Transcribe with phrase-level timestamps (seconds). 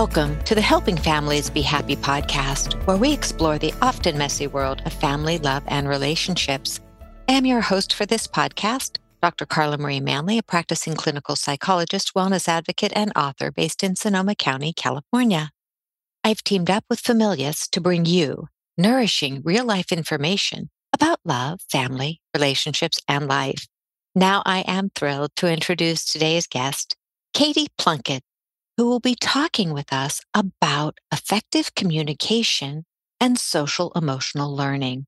[0.00, 4.80] Welcome to the Helping Families Be Happy podcast, where we explore the often messy world
[4.86, 6.80] of family, love, and relationships.
[7.28, 9.44] I am your host for this podcast, Dr.
[9.44, 14.72] Carla Marie Manley, a practicing clinical psychologist, wellness advocate, and author based in Sonoma County,
[14.72, 15.50] California.
[16.24, 18.48] I've teamed up with Familius to bring you
[18.78, 23.66] nourishing real life information about love, family, relationships, and life.
[24.14, 26.96] Now I am thrilled to introduce today's guest,
[27.34, 28.22] Katie Plunkett
[28.80, 32.86] who will be talking with us about effective communication
[33.20, 35.04] and social emotional learning.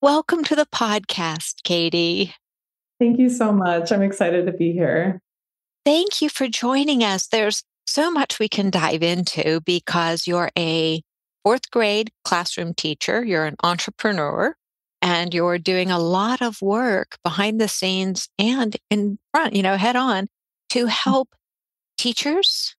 [0.00, 2.34] Welcome to the podcast, Katie.
[2.98, 3.92] Thank you so much.
[3.92, 5.20] I'm excited to be here.
[5.84, 7.28] Thank you for joining us.
[7.28, 11.00] There's so much we can dive into because you're a
[11.44, 14.56] fourth grade classroom teacher, you're an entrepreneur,
[15.00, 19.76] and you're doing a lot of work behind the scenes and in front, you know,
[19.76, 20.26] head on
[20.70, 20.88] to mm.
[20.88, 21.28] help
[21.96, 22.74] teachers,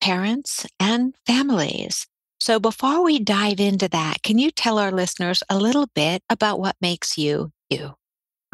[0.00, 2.06] parents, and families.
[2.40, 6.60] So, before we dive into that, can you tell our listeners a little bit about
[6.60, 7.94] what makes you you?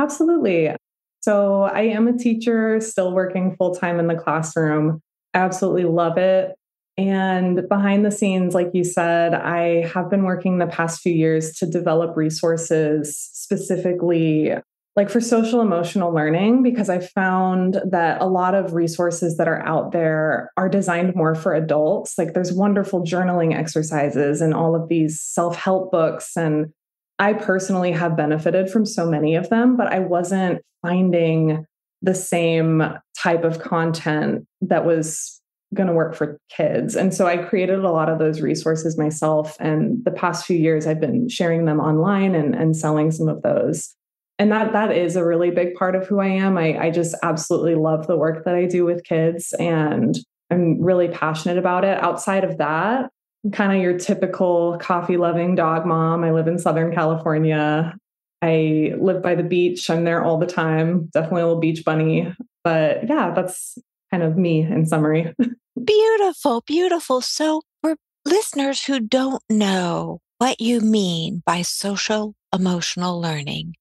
[0.00, 0.74] Absolutely.
[1.22, 5.00] So, I am a teacher, still working full time in the classroom.
[5.34, 6.54] I absolutely love it.
[6.96, 11.52] And behind the scenes, like you said, I have been working the past few years
[11.54, 14.52] to develop resources specifically
[14.96, 19.60] like for social emotional learning because I found that a lot of resources that are
[19.66, 22.16] out there are designed more for adults.
[22.16, 26.36] Like there's wonderful journaling exercises and all of these self help books.
[26.36, 26.72] And
[27.18, 31.66] I personally have benefited from so many of them, but I wasn't finding
[32.02, 32.82] the same
[33.16, 35.40] type of content that was
[35.72, 36.94] going to work for kids.
[36.94, 39.56] And so I created a lot of those resources myself.
[39.58, 43.42] And the past few years, I've been sharing them online and, and selling some of
[43.42, 43.94] those
[44.38, 46.58] and that that is a really big part of who I am.
[46.58, 50.16] I, I just absolutely love the work that I do with kids and
[50.50, 52.02] I'm really passionate about it.
[52.02, 53.10] Outside of that,
[53.44, 56.24] I'm kind of your typical coffee loving dog mom.
[56.24, 57.94] I live in Southern California.
[58.42, 59.88] I live by the beach.
[59.88, 61.06] I'm there all the time.
[61.12, 62.32] Definitely a little beach bunny.
[62.62, 63.78] But yeah, that's
[64.10, 65.34] kind of me in summary.
[65.84, 67.20] beautiful, beautiful.
[67.20, 73.74] So, for listeners who don't know what you mean by social emotional learning,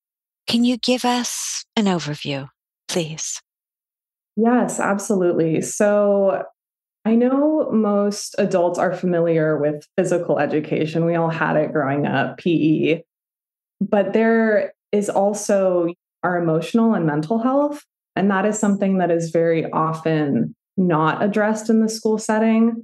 [0.47, 2.47] can you give us an overview,
[2.87, 3.41] please?
[4.35, 5.61] Yes, absolutely.
[5.61, 6.43] So,
[7.05, 11.05] I know most adults are familiar with physical education.
[11.05, 13.03] We all had it growing up, PE.
[13.81, 15.89] But there is also
[16.23, 17.83] our emotional and mental health.
[18.15, 22.83] And that is something that is very often not addressed in the school setting.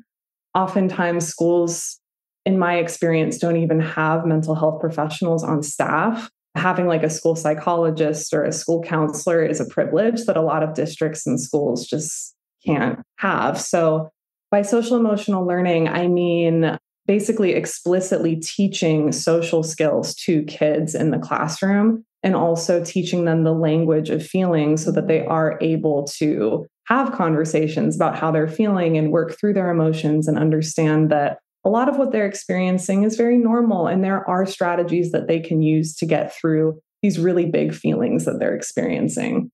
[0.53, 1.99] Oftentimes, schools,
[2.45, 7.35] in my experience, don't even have mental health professionals on staff having like a school
[7.35, 11.87] psychologist or a school counselor is a privilege that a lot of districts and schools
[11.87, 13.59] just can't have.
[13.59, 14.09] So,
[14.51, 21.19] by social emotional learning, I mean basically explicitly teaching social skills to kids in the
[21.19, 26.65] classroom and also teaching them the language of feeling so that they are able to
[26.85, 31.69] have conversations about how they're feeling and work through their emotions and understand that a
[31.69, 33.87] lot of what they're experiencing is very normal.
[33.87, 38.25] And there are strategies that they can use to get through these really big feelings
[38.25, 39.51] that they're experiencing.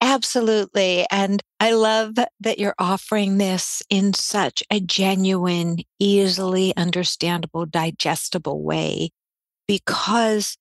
[0.00, 1.06] Absolutely.
[1.10, 9.10] And I love that you're offering this in such a genuine, easily understandable, digestible way.
[9.66, 10.58] Because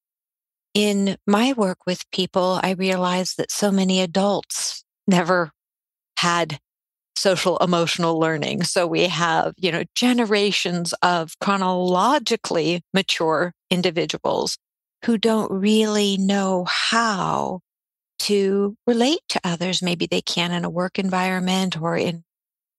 [0.73, 5.51] in my work with people, I realize that so many adults never
[6.17, 6.59] had
[7.15, 8.63] social emotional learning.
[8.63, 14.57] So we have, you know, generations of chronologically mature individuals
[15.05, 17.59] who don't really know how
[18.19, 19.81] to relate to others.
[19.81, 22.23] Maybe they can in a work environment or in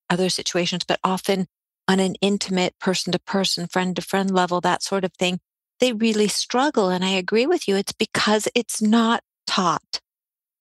[0.09, 1.47] other situations, but often
[1.87, 5.39] on an intimate person to person, friend to friend level, that sort of thing,
[5.79, 6.89] they really struggle.
[6.89, 7.75] And I agree with you.
[7.75, 10.01] It's because it's not taught.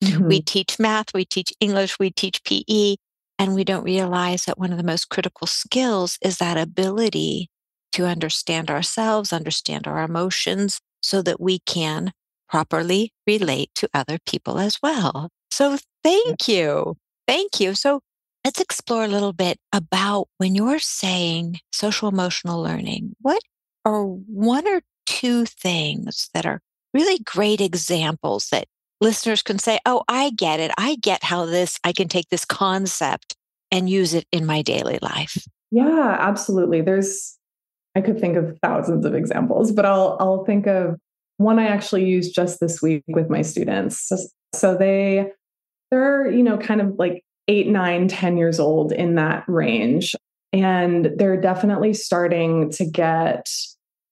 [0.03, 0.29] Mm-hmm.
[0.29, 2.97] We teach math, we teach English, we teach PE,
[3.39, 7.51] and we don't realize that one of the most critical skills is that ability
[7.93, 12.13] to understand ourselves, understand our emotions, so that we can
[12.49, 15.29] properly relate to other people as well.
[15.51, 16.97] So, thank you.
[17.27, 17.75] Thank you.
[17.75, 18.01] So,
[18.45, 23.41] let's explore a little bit about when you're saying social emotional learning, what
[23.85, 26.61] are one or two things that are
[26.93, 28.67] really great examples that
[29.01, 30.71] listeners can say, Oh, I get it.
[30.79, 33.37] I get how this, I can take this concept
[33.71, 35.47] and use it in my daily life.
[35.71, 36.81] Yeah, absolutely.
[36.81, 37.37] There's,
[37.97, 40.99] I could think of thousands of examples, but I'll, I'll think of
[41.39, 44.01] one I actually used just this week with my students.
[44.01, 44.17] So,
[44.55, 45.33] so they,
[45.91, 50.15] they're, you know, kind of like eight, nine, ten years old in that range.
[50.53, 53.49] And they're definitely starting to get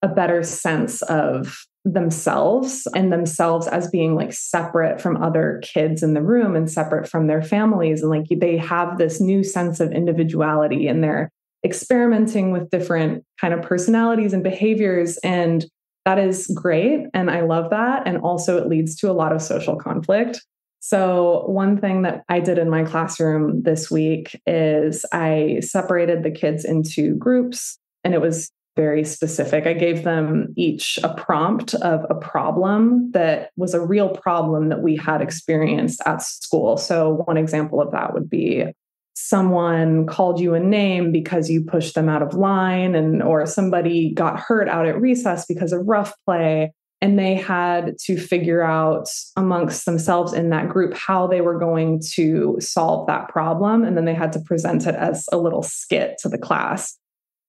[0.03, 6.15] a better sense of themselves and themselves as being like separate from other kids in
[6.15, 8.03] the room and separate from their families.
[8.03, 11.31] And like they have this new sense of individuality and they're
[11.65, 15.17] experimenting with different kind of personalities and behaviors.
[15.19, 15.65] And
[16.05, 17.07] that is great.
[17.15, 18.07] And I love that.
[18.07, 20.41] And also, it leads to a lot of social conflict.
[20.81, 26.33] So, one thing that I did in my classroom this week is I separated the
[26.33, 29.67] kids into groups, and it was very specific.
[29.67, 34.83] I gave them each a prompt of a problem that was a real problem that
[34.83, 36.77] we had experienced at school.
[36.77, 38.67] So, one example of that would be
[39.15, 44.13] someone called you a name because you pushed them out of line and or somebody
[44.15, 46.73] got hurt out at recess because of rough play
[47.03, 52.01] and they had to figure out amongst themselves in that group how they were going
[52.13, 56.17] to solve that problem and then they had to present it as a little skit
[56.23, 56.97] to the class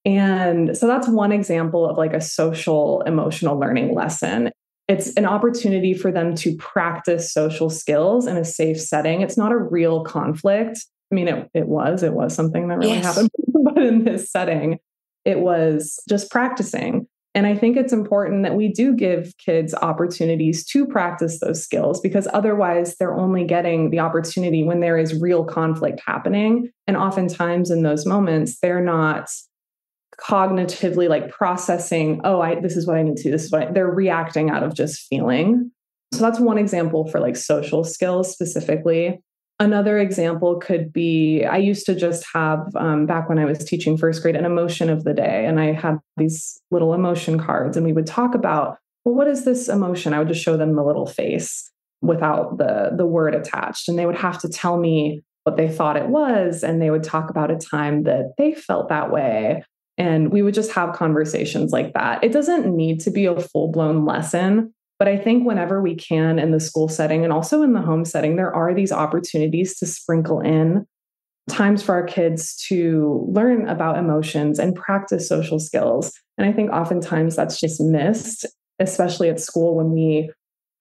[0.05, 4.51] and so that's one example of like a social emotional learning lesson.
[4.89, 9.21] It's an opportunity for them to practice social skills in a safe setting.
[9.21, 10.85] It's not a real conflict.
[11.11, 13.05] I mean, it, it was, it was something that really yes.
[13.05, 13.29] happened,
[13.63, 14.79] but in this setting,
[15.23, 17.07] it was just practicing.
[17.35, 21.99] And I think it's important that we do give kids opportunities to practice those skills
[21.99, 26.69] because otherwise they're only getting the opportunity when there is real conflict happening.
[26.87, 29.29] And oftentimes in those moments, they're not
[30.21, 33.31] cognitively like processing, oh, I this is what I need to do.
[33.31, 35.71] This is what I, they're reacting out of just feeling.
[36.13, 39.19] So that's one example for like social skills specifically.
[39.59, 43.97] Another example could be I used to just have, um, back when I was teaching
[43.97, 45.45] first grade, an emotion of the day.
[45.45, 49.45] And I had these little emotion cards, and we would talk about, well, what is
[49.45, 50.13] this emotion?
[50.13, 51.71] I would just show them the little face
[52.01, 53.87] without the, the word attached.
[53.87, 56.63] And they would have to tell me what they thought it was.
[56.63, 59.63] And they would talk about a time that they felt that way.
[59.97, 62.23] And we would just have conversations like that.
[62.23, 66.39] It doesn't need to be a full blown lesson, but I think whenever we can
[66.39, 69.85] in the school setting and also in the home setting, there are these opportunities to
[69.85, 70.87] sprinkle in
[71.49, 76.11] times for our kids to learn about emotions and practice social skills.
[76.37, 78.45] And I think oftentimes that's just missed,
[78.79, 80.31] especially at school when we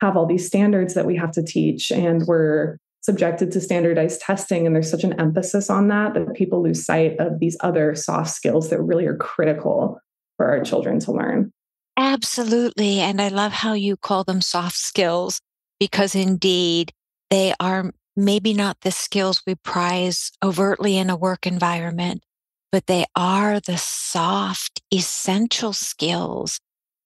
[0.01, 4.67] have all these standards that we have to teach and we're subjected to standardized testing.
[4.67, 8.31] And there's such an emphasis on that that people lose sight of these other soft
[8.31, 10.01] skills that really are critical
[10.37, 11.53] for our children to learn.
[11.97, 13.01] Absolutely.
[13.01, 15.41] And i love how you call them soft skills
[15.79, 16.93] because indeed
[17.29, 22.23] they are maybe not the skills we prize overtly in a work environment
[22.71, 26.59] but they are the soft essential skills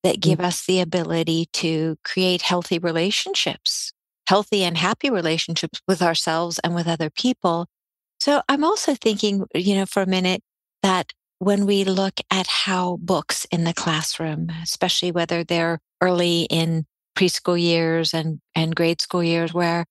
[0.03, 0.45] that give mm-hmm.
[0.45, 3.91] us the ability to create healthy relationships
[4.27, 7.67] healthy and happy relationships with ourselves and with other people.
[8.19, 10.41] So I'm also thinking, you know, for a minute
[10.83, 16.85] that when we look at how books in the classroom, especially whether they're early in
[17.17, 19.85] preschool years and, and grade school years, where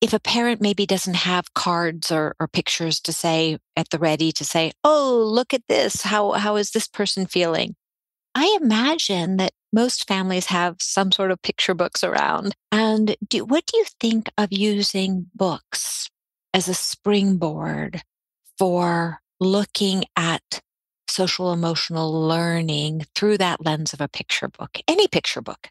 [0.00, 4.32] if a parent maybe doesn't have cards or, or pictures to say at the ready
[4.32, 7.74] to say, oh, look at this, how, how is this person feeling?
[8.34, 12.54] I imagine that most families have some sort of picture books around.
[12.72, 16.08] And do, what do you think of using books
[16.54, 18.02] as a springboard
[18.58, 20.60] for looking at
[21.08, 25.68] social emotional learning through that lens of a picture book, any picture book?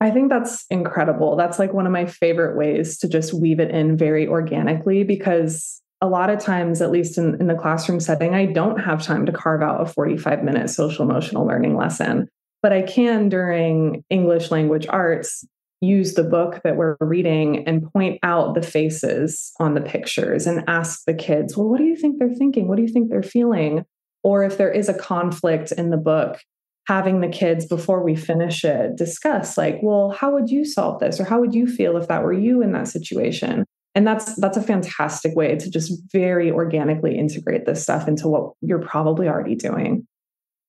[0.00, 1.36] I think that's incredible.
[1.36, 5.80] That's like one of my favorite ways to just weave it in very organically because
[6.02, 9.24] a lot of times, at least in, in the classroom setting, I don't have time
[9.26, 12.28] to carve out a 45 minute social emotional learning lesson.
[12.66, 15.46] But I can during English language arts
[15.80, 20.64] use the book that we're reading and point out the faces on the pictures and
[20.66, 22.66] ask the kids, well, what do you think they're thinking?
[22.66, 23.84] What do you think they're feeling?
[24.24, 26.40] Or if there is a conflict in the book,
[26.88, 31.20] having the kids before we finish it discuss, like, well, how would you solve this?
[31.20, 33.64] Or how would you feel if that were you in that situation?
[33.94, 38.52] and that's that's a fantastic way to just very organically integrate this stuff into what
[38.60, 40.06] you're probably already doing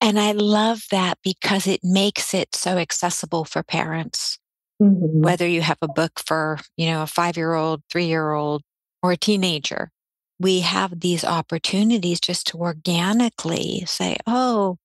[0.02, 4.40] and i love that because it makes it so accessible for parents
[4.82, 5.22] mm-hmm.
[5.22, 8.62] whether you have a book for you know a 5 year old 3 year old
[9.02, 9.92] or a teenager
[10.40, 14.78] we have these opportunities just to organically say oh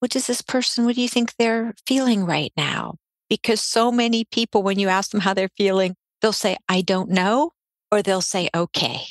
[0.00, 2.96] what does this person what do you think they're feeling right now
[3.28, 7.10] because so many people when you ask them how they're feeling they'll say i don't
[7.10, 7.50] know
[7.94, 9.02] or they'll say, okay.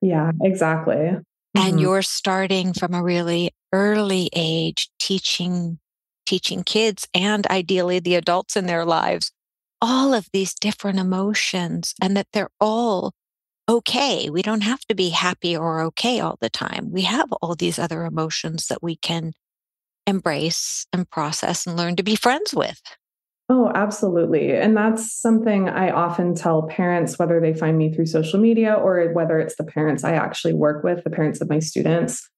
[0.00, 1.16] Yeah, exactly.
[1.56, 1.66] Mm-hmm.
[1.66, 5.78] And you're starting from a really early age teaching
[6.26, 9.30] teaching kids and ideally the adults in their lives
[9.82, 13.12] all of these different emotions and that they're all
[13.68, 14.30] okay.
[14.30, 16.90] We don't have to be happy or okay all the time.
[16.90, 19.32] We have all these other emotions that we can
[20.06, 22.80] embrace and process and learn to be friends with.
[23.50, 24.56] Oh, absolutely.
[24.56, 29.12] And that's something I often tell parents, whether they find me through social media or
[29.12, 32.28] whether it's the parents I actually work with, the parents of my students.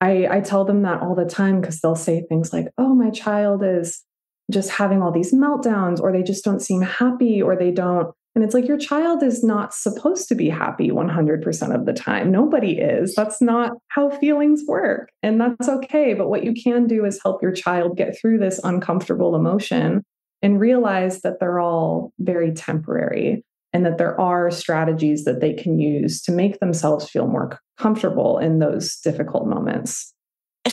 [0.00, 3.10] I, I tell them that all the time because they'll say things like, oh, my
[3.10, 4.02] child is
[4.50, 8.14] just having all these meltdowns, or they just don't seem happy, or they don't.
[8.34, 12.30] And it's like your child is not supposed to be happy 100% of the time.
[12.30, 13.14] Nobody is.
[13.14, 15.10] That's not how feelings work.
[15.22, 16.12] And that's okay.
[16.12, 20.04] But what you can do is help your child get through this uncomfortable emotion
[20.42, 25.78] and realize that they're all very temporary and that there are strategies that they can
[25.78, 30.14] use to make themselves feel more comfortable in those difficult moments.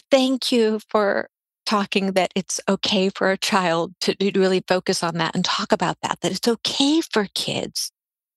[0.10, 1.28] Thank you for
[1.66, 5.98] talking that it's okay for a child to, really focus on that and talk about
[6.02, 7.92] that, that it's okay for kids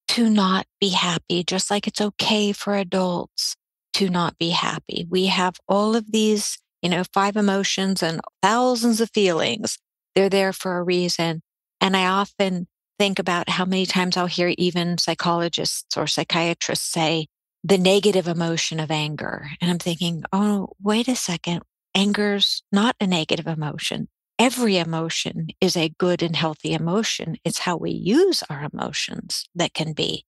[0.09, 3.57] to not be happy, just like it's okay for adults
[3.95, 5.07] to not be happy.
[5.09, 9.79] We have all of these, you know, five emotions and thousands of feelings
[10.17, 11.43] they're there for a reason.
[11.81, 12.67] And I often
[12.99, 17.27] think about how many times I'll hear even psychologists or psychiatrists say
[17.63, 19.51] the negative emotion of anger.
[19.61, 21.61] And I'm thinking, oh, wait a second.
[21.95, 24.09] Anger's not a negative emotion.
[24.39, 27.37] Every emotion is a good and healthy emotion.
[27.45, 30.25] It's how we use our emotions that can be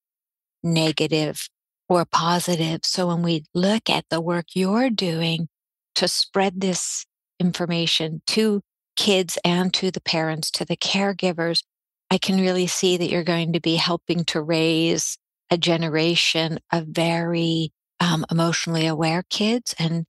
[0.62, 1.48] negative
[1.88, 2.80] or positive.
[2.84, 5.48] So when we look at the work you're doing
[5.94, 7.06] to spread this
[7.40, 8.62] information to
[8.98, 11.62] kids and to the parents, to the caregivers,
[12.10, 15.16] I can really see that you're going to be helping to raise
[15.50, 20.04] a generation of very um, emotionally aware kids and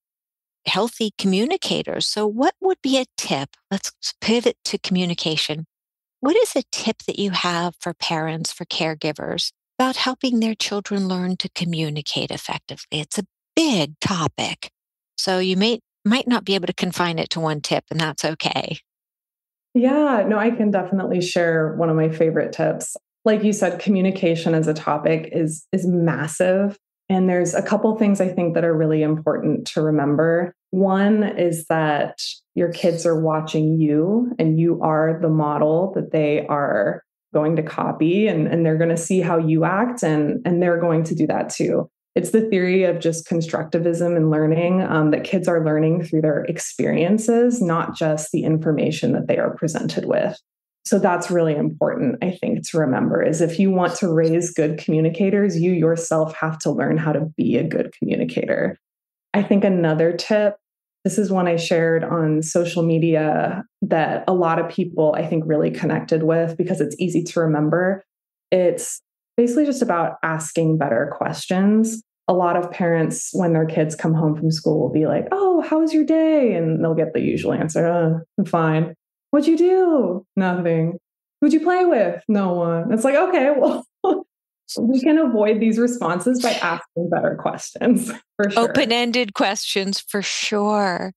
[0.66, 2.08] healthy communicators.
[2.08, 3.50] So, what would be a tip?
[3.70, 3.92] Let's
[4.22, 5.66] pivot to communication.
[6.20, 11.08] What is a tip that you have for parents, for caregivers about helping their children
[11.08, 13.00] learn to communicate effectively?
[13.02, 14.72] It's a big topic.
[15.16, 15.80] So, you may
[16.10, 18.80] might not be able to confine it to one tip, and that's okay.
[19.74, 22.98] Yeah, no, I can definitely share one of my favorite tips.
[23.24, 26.78] Like you said, communication as a topic is is massive.
[27.10, 30.54] And there's a couple things I think that are really important to remember.
[30.70, 32.20] One is that
[32.54, 37.64] your kids are watching you and you are the model that they are going to
[37.64, 41.16] copy and, and they're going to see how you act and, and they're going to
[41.16, 41.90] do that too.
[42.20, 46.42] It's the theory of just constructivism and learning um, that kids are learning through their
[46.50, 50.38] experiences, not just the information that they are presented with.
[50.84, 54.78] So that's really important, I think, to remember is if you want to raise good
[54.78, 58.78] communicators, you yourself have to learn how to be a good communicator.
[59.34, 60.58] I think another tip,
[61.06, 65.46] this is one I shared on social media that a lot of people I think
[65.48, 68.04] really connected with because it's easy to remember.
[68.52, 69.02] It's
[69.38, 72.04] basically just about asking better questions.
[72.30, 75.62] A lot of parents, when their kids come home from school, will be like, Oh,
[75.62, 76.54] how was your day?
[76.54, 78.94] And they'll get the usual answer, oh, I'm fine.
[79.32, 80.26] What'd you do?
[80.36, 81.00] Nothing.
[81.42, 82.24] Who'd you play with?
[82.28, 82.94] No one.
[82.94, 83.86] It's like, okay, well,
[84.80, 88.70] we can avoid these responses by asking better questions for sure.
[88.70, 91.14] Open ended questions for sure.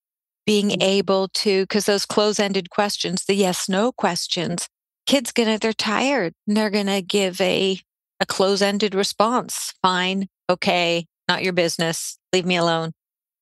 [0.46, 0.82] Being mm-hmm.
[0.82, 4.68] able to, because those close ended questions, the yes no questions,
[5.06, 7.78] kids gonna, they're tired and they're gonna give a
[8.20, 9.74] a close ended response.
[9.82, 10.28] Fine.
[10.50, 11.06] Okay.
[11.28, 12.18] Not your business.
[12.32, 12.92] Leave me alone.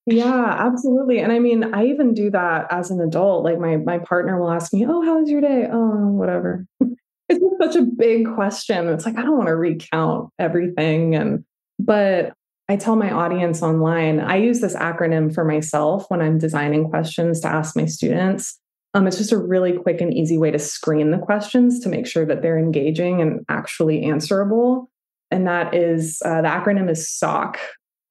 [0.05, 1.19] Yeah, absolutely.
[1.19, 3.43] And I mean, I even do that as an adult.
[3.43, 6.65] Like my my partner will ask me, "Oh, how was your day?" "Oh, whatever."
[7.29, 8.87] it's such a big question.
[8.89, 11.45] It's like I don't want to recount everything and
[11.77, 12.33] but
[12.69, 17.41] I tell my audience online, I use this acronym for myself when I'm designing questions
[17.41, 18.57] to ask my students.
[18.93, 22.07] Um, it's just a really quick and easy way to screen the questions to make
[22.07, 24.89] sure that they're engaging and actually answerable.
[25.31, 27.57] And that is uh, the acronym is SOC,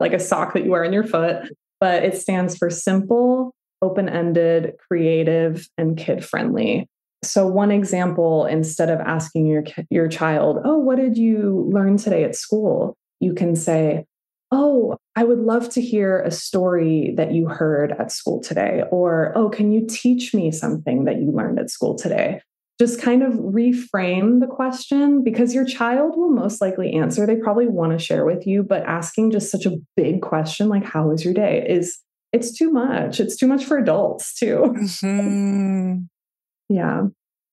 [0.01, 4.09] like a sock that you wear on your foot, but it stands for simple, open
[4.09, 6.89] ended, creative, and kid friendly.
[7.23, 12.25] So, one example instead of asking your, your child, Oh, what did you learn today
[12.25, 12.97] at school?
[13.21, 14.07] You can say,
[14.51, 18.83] Oh, I would love to hear a story that you heard at school today.
[18.91, 22.41] Or, oh, can you teach me something that you learned at school today?
[22.81, 27.27] Just kind of reframe the question because your child will most likely answer.
[27.27, 30.85] They probably want to share with you, but asking just such a big question like,
[30.85, 31.65] how was your day?
[31.69, 31.99] is
[32.33, 33.21] it's too much.
[33.21, 34.75] It's too much for adults too.
[34.77, 35.95] Mm-hmm.
[36.75, 37.03] yeah.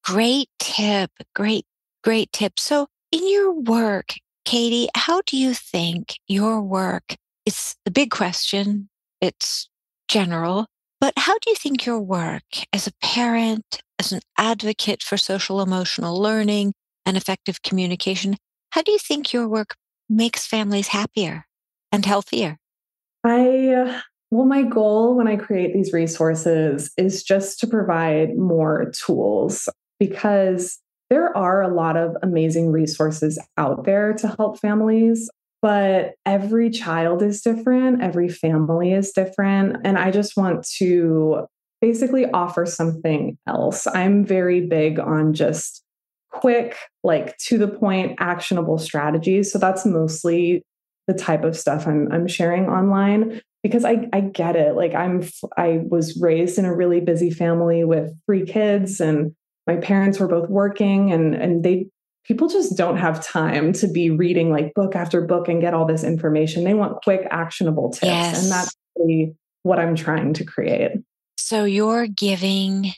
[0.06, 1.12] Great tip.
[1.36, 1.66] Great,
[2.04, 2.60] great tip.
[2.60, 4.14] So, in your work,
[4.46, 7.16] Katie, how do you think your work
[7.48, 8.90] it's a big question.
[9.22, 9.70] It's
[10.10, 10.68] general,
[11.00, 12.44] but how do you think your work
[12.74, 16.74] as a parent, as an advocate for social emotional learning
[17.06, 18.38] and effective communication,
[18.72, 19.76] how do you think your work
[20.10, 21.46] makes families happier
[21.92, 22.58] and healthier?
[23.24, 24.02] I,
[24.32, 29.68] well, my goal when I create these resources is just to provide more tools
[30.00, 35.30] because there are a lot of amazing resources out there to help families.
[35.62, 39.78] But every child is different, every family is different.
[39.84, 41.48] And I just want to
[41.82, 43.88] basically offer something else.
[43.88, 45.84] I'm very big on just
[46.32, 49.52] quick, like to the point, actionable strategies.
[49.52, 50.64] So that's mostly
[51.08, 54.76] the type of stuff I'm, I'm sharing online because I, I get it.
[54.76, 59.34] Like I'm, I was raised in a really busy family with three kids and
[59.66, 61.88] my parents were both working and, and they,
[62.26, 65.86] people just don't have time to be reading like book after book and get all
[65.86, 66.66] this information.
[66.66, 68.06] They want quick, actionable tips.
[68.06, 68.44] Yes.
[68.44, 70.92] And that's really what I'm trying to create.
[71.38, 72.94] So you're giving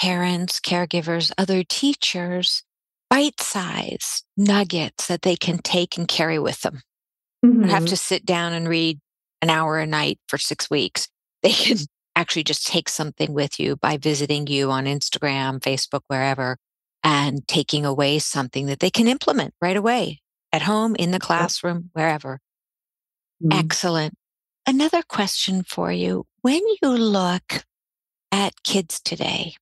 [0.00, 2.62] parents, caregivers, other teachers
[3.10, 6.82] bite sized nuggets that they can take and carry with them.
[7.44, 7.68] Mm-hmm.
[7.68, 8.98] have to sit down and read
[9.42, 11.08] an hour a night for six weeks.
[11.40, 11.76] They can
[12.16, 16.56] actually just take something with you by visiting you on Instagram, Facebook, wherever,
[17.04, 20.20] and taking away something that they can implement right away
[20.52, 22.40] at home, in the classroom, wherever.
[23.40, 23.56] Mm-hmm.
[23.56, 24.14] Excellent.
[24.66, 26.26] Another question for you.
[26.42, 27.64] When you look
[28.32, 29.54] at kids today.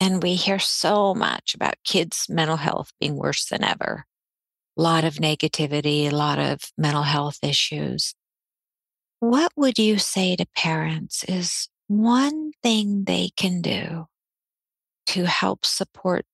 [0.00, 4.04] And we hear so much about kids' mental health being worse than ever.
[4.76, 8.14] A lot of negativity, a lot of mental health issues.
[9.20, 14.06] What would you say to parents is one thing they can do
[15.06, 16.26] to help support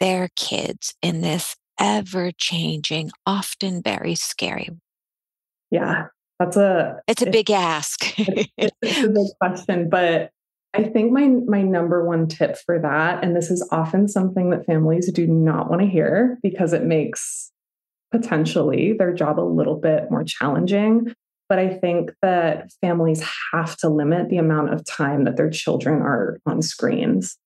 [0.00, 4.70] their kids in this ever changing, often very scary?
[5.70, 6.06] Yeah,
[6.38, 8.18] that's a it's a big ask.
[8.18, 10.30] it's, it's a big question, but
[10.78, 14.64] I think my my number one tip for that and this is often something that
[14.64, 17.50] families do not want to hear because it makes
[18.12, 21.12] potentially their job a little bit more challenging
[21.48, 26.02] but I think that families have to limit the amount of time that their children
[26.02, 27.38] are on screens.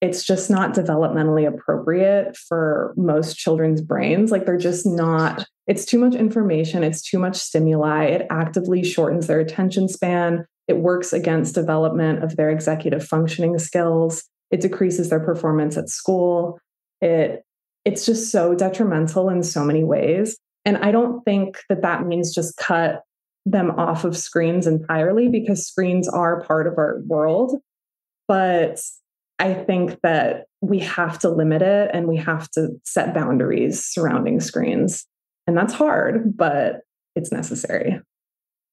[0.00, 4.30] It's just not developmentally appropriate for most children's brains.
[4.30, 8.06] Like they're just not, it's too much information, it's too much stimuli.
[8.06, 10.44] It actively shortens their attention span.
[10.68, 14.24] It works against development of their executive functioning skills.
[14.50, 16.60] It decreases their performance at school.
[17.00, 17.42] It
[17.84, 20.36] it's just so detrimental in so many ways.
[20.64, 23.02] And I don't think that that means just cut
[23.46, 27.56] them off of screens entirely because screens are part of our world.
[28.26, 28.80] But
[29.38, 34.40] I think that we have to limit it and we have to set boundaries surrounding
[34.40, 35.06] screens.
[35.46, 36.80] And that's hard, but
[37.14, 38.00] it's necessary.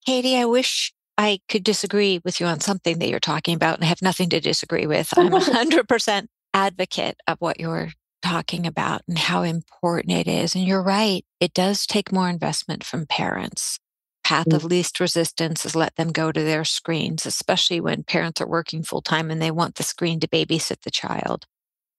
[0.06, 3.86] Katie, I wish I could disagree with you on something that you're talking about and
[3.86, 5.18] have nothing to disagree with.
[5.18, 7.90] I'm a 100% advocate of what you're
[8.22, 10.56] talking about and how important it is.
[10.56, 13.80] And you're right, it does take more investment from parents.
[14.24, 14.70] Path of mm.
[14.72, 19.04] least resistance is let them go to their screens, especially when parents are working full
[19.04, 21.46] time and they want the screen to babysit the child.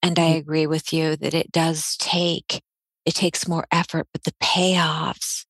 [0.02, 0.38] And I mm.
[0.38, 2.62] agree with you that it does take,
[3.04, 5.44] it takes more effort, but the payoffs,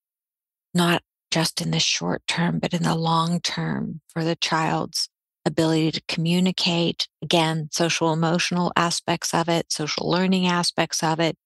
[0.75, 5.09] not just in the short term, but in the long term for the child's
[5.45, 7.09] ability to communicate.
[7.23, 11.37] Again, social emotional aspects of it, social learning aspects of it,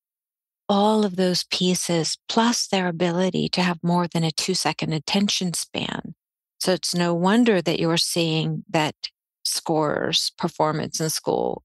[0.68, 5.54] all of those pieces, plus their ability to have more than a two second attention
[5.54, 6.14] span.
[6.58, 8.94] So it's no wonder that you're seeing that
[9.44, 11.62] scores, performance in school,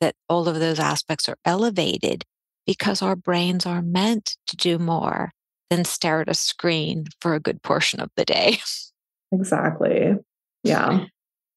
[0.00, 2.24] that all of those aspects are elevated
[2.66, 5.32] because our brains are meant to do more
[5.70, 8.58] than stare at a screen for a good portion of the day.
[9.32, 10.14] Exactly.
[10.62, 11.06] Yeah.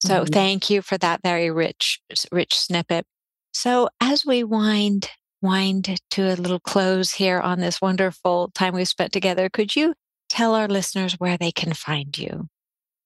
[0.02, 0.34] So mm-hmm.
[0.34, 3.06] thank you for that very rich, rich snippet.
[3.54, 5.10] So as we wind
[5.42, 9.94] wind to a little close here on this wonderful time we've spent together, could you
[10.30, 12.48] tell our listeners where they can find you?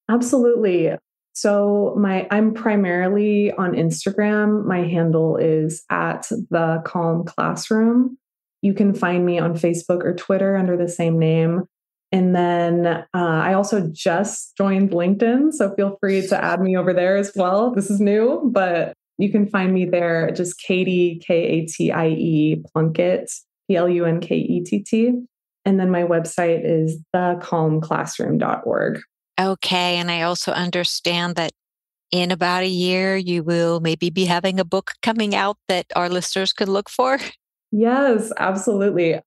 [0.10, 0.92] Absolutely.
[1.34, 4.66] So my I'm primarily on Instagram.
[4.66, 8.18] My handle is at the calm classroom.
[8.64, 11.66] You can find me on Facebook or Twitter under the same name.
[12.14, 15.52] And then uh, I also just joined LinkedIn.
[15.52, 17.72] So feel free to add me over there as well.
[17.74, 22.08] This is new, but you can find me there just Katie, K A T I
[22.08, 23.32] E Plunkett,
[23.68, 25.26] P L U N K E T T.
[25.66, 29.02] And then my website is thecalmclassroom.org.
[29.40, 29.98] Okay.
[29.98, 31.52] And I also understand that
[32.12, 36.10] in about a year, you will maybe be having a book coming out that our
[36.10, 37.18] listeners could look for.
[37.76, 39.20] Yes, absolutely.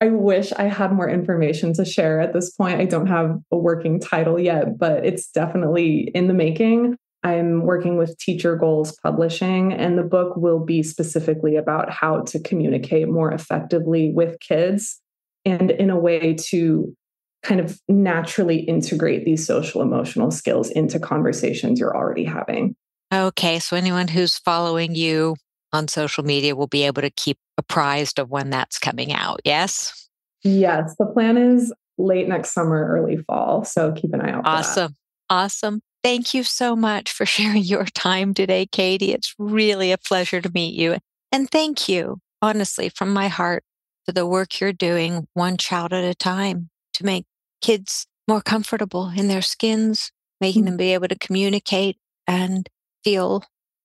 [0.00, 2.80] I wish I had more information to share at this point.
[2.80, 6.96] I don't have a working title yet, but it's definitely in the making.
[7.24, 12.38] I'm working with Teacher Goals Publishing, and the book will be specifically about how to
[12.38, 15.00] communicate more effectively with kids
[15.44, 16.94] and in a way to
[17.42, 22.76] kind of naturally integrate these social emotional skills into conversations you're already having.
[23.12, 23.58] Okay.
[23.58, 25.34] So anyone who's following you
[25.72, 29.40] on social media will be able to keep apprised of when that's coming out.
[29.44, 30.08] Yes?
[30.42, 30.94] Yes.
[30.98, 33.64] The plan is late next summer, early fall.
[33.64, 34.42] So keep an eye out.
[34.46, 34.94] Awesome.
[35.28, 35.80] Awesome.
[36.02, 39.12] Thank you so much for sharing your time today, Katie.
[39.12, 40.96] It's really a pleasure to meet you.
[41.32, 43.64] And thank you, honestly, from my heart,
[44.06, 47.26] for the work you're doing one child at a time to make
[47.60, 50.70] kids more comfortable in their skins, making mm-hmm.
[50.70, 52.68] them be able to communicate and
[53.04, 53.42] feel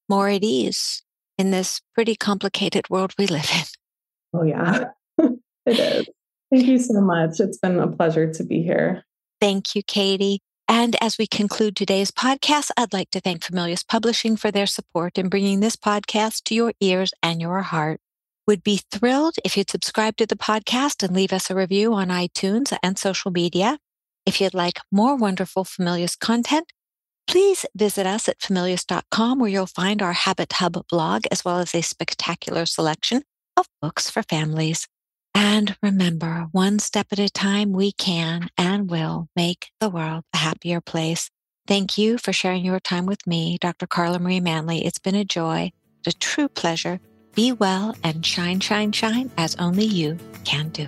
[0.08, 1.03] more at ease
[1.38, 4.39] in this pretty complicated world we live in.
[4.39, 4.86] Oh, yeah,
[5.65, 6.10] it is.
[6.52, 7.39] Thank you so much.
[7.39, 9.04] It's been a pleasure to be here.
[9.41, 10.39] Thank you, Katie.
[10.67, 15.17] And as we conclude today's podcast, I'd like to thank Familius Publishing for their support
[15.17, 18.00] in bringing this podcast to your ears and your heart.
[18.48, 22.10] Would be thrilled if you'd subscribe to the podcast and leave us a review on
[22.10, 23.80] iTunes and social media.
[24.26, 26.72] If you'd like more wonderful Familius content,
[27.28, 31.74] please visit us at familius.com where you'll find our Habit Hub blog as well as
[31.74, 33.24] a spectacular selection
[33.58, 34.88] of books for families.
[35.36, 40.38] And remember, one step at a time, we can and will make the world a
[40.38, 41.30] happier place.
[41.66, 43.88] Thank you for sharing your time with me, Dr.
[43.88, 44.86] Carla Marie Manley.
[44.86, 45.72] It's been a joy,
[46.06, 47.00] a true pleasure.
[47.36, 50.88] Be well and shine, shine, shine as only you can do.